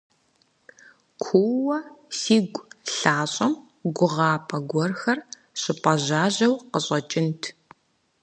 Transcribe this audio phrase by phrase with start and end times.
[1.23, 1.77] Куууэ
[2.19, 2.61] сигу
[2.95, 3.53] лъащӀэм
[3.95, 5.19] гугъапӀэ гуэрхэр
[5.59, 7.41] щыпӀэжьажьэу къыщӀэкӀынт.